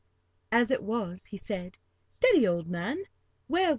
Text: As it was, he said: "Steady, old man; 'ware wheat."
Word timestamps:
As 0.51 0.71
it 0.71 0.81
was, 0.81 1.25
he 1.25 1.37
said: 1.37 1.77
"Steady, 2.09 2.47
old 2.47 2.67
man; 2.67 3.03
'ware 3.47 3.65
wheat." 3.65 3.69